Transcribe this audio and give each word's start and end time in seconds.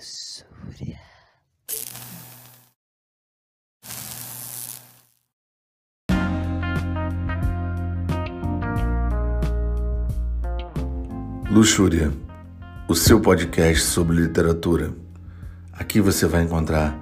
Luxúria. 0.00 0.98
Luxúria, 11.50 12.12
o 12.88 12.94
seu 12.94 13.20
podcast 13.20 13.84
sobre 13.84 14.16
literatura. 14.16 14.94
Aqui 15.70 16.00
você 16.00 16.26
vai 16.26 16.44
encontrar 16.44 16.98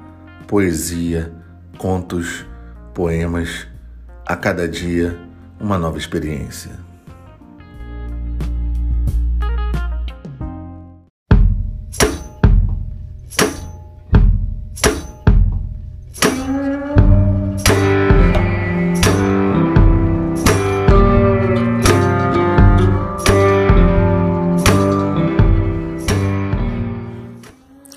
poesia, 0.49 1.33
contos, 1.79 2.45
poemas, 2.93 3.69
a 4.27 4.35
cada 4.35 4.67
dia 4.67 5.17
uma 5.61 5.79
nova 5.79 5.99
experiência. 5.99 6.73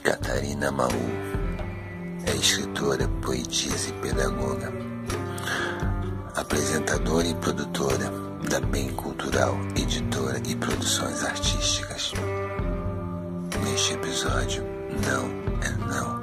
Catarina 0.04 0.72
Maú 0.72 0.90
é 2.26 2.36
escritora, 2.36 3.08
poetisa 3.22 3.90
e 3.90 3.94
pedagoga, 4.02 4.74
apresentadora 6.36 7.28
e 7.28 7.36
produtora 7.36 8.12
da 8.50 8.60
Bem 8.62 8.90
Cultural, 8.94 9.56
editora 9.76 10.42
e 10.48 10.56
produções 10.56 11.24
artísticas. 11.24 12.14
Neste 13.64 13.94
episódio, 13.94 14.64
não 15.06 15.30
é 15.62 15.70
não. 15.86 16.22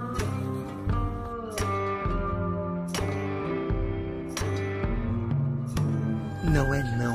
Não 6.53 6.75
é 6.75 6.83
não. 6.97 7.13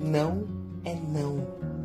Não 0.00 0.44
é 0.84 0.94
não. 0.94 1.75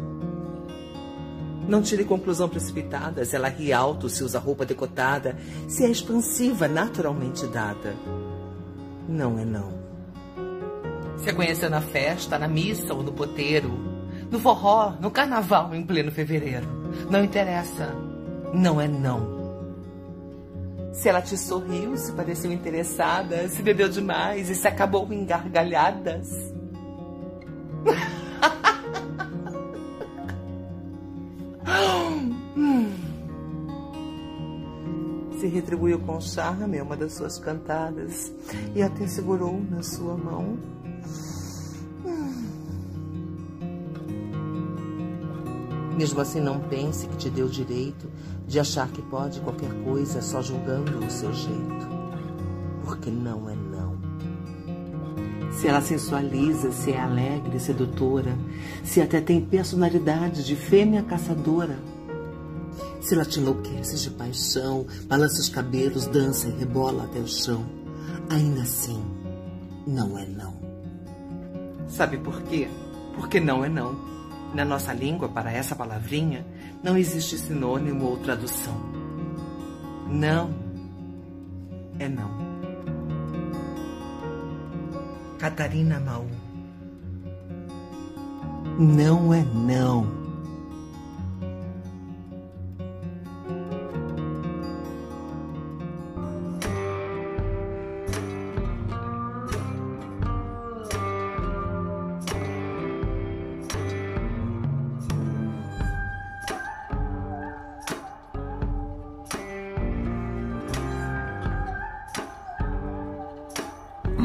Não 1.71 1.81
tire 1.81 2.03
conclusão 2.03 2.49
precipitada 2.49 3.23
se 3.23 3.33
ela 3.33 3.47
ri 3.47 3.71
alto, 3.71 4.09
se 4.09 4.25
usa 4.25 4.37
roupa 4.39 4.65
decotada, 4.65 5.37
se 5.69 5.85
é 5.85 5.89
expansiva, 5.89 6.67
naturalmente 6.67 7.47
dada. 7.47 7.95
Não 9.07 9.39
é 9.39 9.45
não. 9.45 9.71
Se 11.15 11.29
a 11.29 11.33
conheceu 11.33 11.69
na 11.69 11.79
festa, 11.79 12.37
na 12.37 12.49
missa 12.49 12.93
ou 12.93 13.01
no 13.01 13.13
poteiro, 13.13 13.71
no 14.29 14.37
forró, 14.37 14.95
no 14.99 15.09
carnaval 15.09 15.73
em 15.73 15.81
pleno 15.81 16.11
fevereiro. 16.11 16.67
Não 17.09 17.23
interessa. 17.23 17.95
Não 18.53 18.81
é 18.81 18.89
não. 18.89 19.39
Se 20.91 21.07
ela 21.07 21.21
te 21.21 21.37
sorriu, 21.37 21.95
se 21.95 22.11
pareceu 22.11 22.51
interessada, 22.51 23.47
se 23.47 23.63
bebeu 23.63 23.87
demais 23.87 24.49
e 24.49 24.55
se 24.55 24.67
acabou 24.67 25.07
em 25.09 25.23
gargalhadas. 25.23 26.27
se 35.41 35.47
retribuiu 35.47 35.97
com 35.97 36.21
charme 36.21 36.79
uma 36.79 36.95
das 36.95 37.13
suas 37.13 37.39
cantadas 37.39 38.31
e 38.75 38.83
até 38.83 39.07
segurou 39.07 39.59
na 39.71 39.81
sua 39.81 40.15
mão. 40.15 40.55
Mesmo 45.97 46.21
assim, 46.21 46.39
não 46.39 46.59
pense 46.59 47.07
que 47.07 47.17
te 47.17 47.27
deu 47.27 47.47
direito 47.47 48.07
de 48.47 48.59
achar 48.59 48.87
que 48.89 49.01
pode 49.01 49.41
qualquer 49.41 49.73
coisa 49.83 50.21
só 50.21 50.43
julgando 50.43 51.03
o 51.03 51.09
seu 51.09 51.33
jeito. 51.33 51.89
Porque 52.85 53.09
não 53.09 53.49
é 53.49 53.55
não. 53.55 53.97
Se 55.53 55.67
ela 55.67 55.81
sensualiza, 55.81 56.71
se 56.71 56.91
é 56.91 56.99
alegre, 56.99 57.59
sedutora, 57.59 58.37
se 58.83 59.01
até 59.01 59.19
tem 59.19 59.41
personalidade 59.41 60.45
de 60.45 60.55
fêmea 60.55 61.01
caçadora, 61.01 61.79
se 63.01 63.15
ela 63.15 63.25
te 63.25 63.39
enlouquece 63.39 63.97
de 63.97 64.11
paixão, 64.11 64.85
balança 65.07 65.41
os 65.41 65.49
cabelos, 65.49 66.05
dança 66.07 66.47
e 66.47 66.51
rebola 66.51 67.03
até 67.03 67.19
o 67.19 67.27
chão, 67.27 67.65
ainda 68.29 68.61
assim, 68.61 69.03
não 69.87 70.17
é 70.17 70.25
não. 70.25 70.53
Sabe 71.87 72.17
por 72.17 72.41
quê? 72.43 72.69
Porque 73.15 73.39
não 73.39 73.65
é 73.65 73.69
não. 73.69 74.11
Na 74.53 74.63
nossa 74.63 74.93
língua, 74.93 75.27
para 75.27 75.51
essa 75.51 75.75
palavrinha, 75.75 76.45
não 76.83 76.97
existe 76.97 77.37
sinônimo 77.37 78.05
ou 78.05 78.17
tradução. 78.17 78.75
Não 80.09 80.53
é 81.99 82.07
não. 82.07 82.29
Catarina 85.37 85.99
Maú. 85.99 86.27
Não 88.77 89.33
é 89.33 89.43
não. 89.43 90.20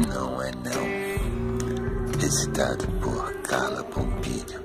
Não 0.05 0.41
é 0.43 0.51
não. 0.51 2.19
Recitado 2.19 2.87
por 3.01 3.33
Carla 3.41 3.83
Pompilho. 3.85 4.61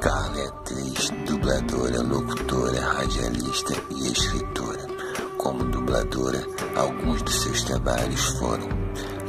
Carla 0.00 0.38
é 0.38 0.46
atriz, 0.46 1.10
dubladora, 1.26 2.00
locutora, 2.02 2.80
radialista 2.80 3.74
e 3.90 4.12
escritora. 4.12 4.86
Como 5.38 5.64
dubladora, 5.64 6.46
alguns 6.76 7.22
dos 7.22 7.42
seus 7.42 7.62
trabalhos 7.64 8.24
foram 8.38 8.68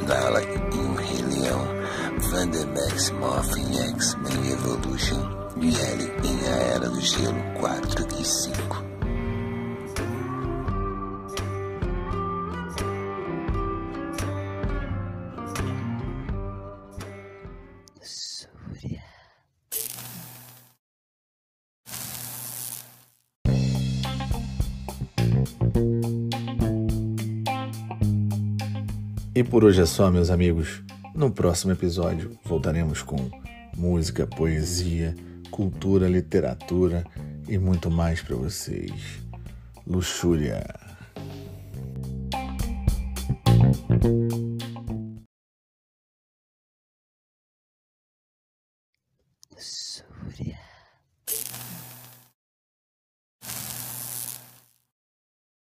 Nala 0.06 0.40
em 0.42 0.58
O 0.78 0.94
Rei 0.94 1.22
Leão, 1.22 1.66
Vandermax 2.30 3.10
X-Men 3.10 4.52
Evolution 4.52 5.50
e 5.56 5.68
Ellie 5.68 6.12
em 6.22 6.48
A 6.48 6.56
Era 6.74 6.88
do 6.88 7.00
Gelo 7.00 7.42
4 7.58 8.06
e 8.20 8.24
5. 8.24 8.93
E 29.36 29.42
por 29.42 29.64
hoje 29.64 29.82
é 29.82 29.86
só, 29.86 30.12
meus 30.12 30.30
amigos. 30.30 30.80
No 31.12 31.28
próximo 31.28 31.72
episódio 31.72 32.38
voltaremos 32.44 33.02
com 33.02 33.16
música, 33.76 34.28
poesia, 34.28 35.12
cultura, 35.50 36.08
literatura 36.08 37.04
e 37.48 37.58
muito 37.58 37.90
mais 37.90 38.22
para 38.22 38.36
vocês. 38.36 38.92
Luxúria. 39.84 40.64
Luxúria. 49.50 50.73